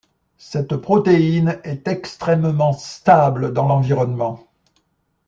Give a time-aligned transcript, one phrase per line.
[0.39, 4.47] Cette protéine est extrêmement stable dans l'environnement.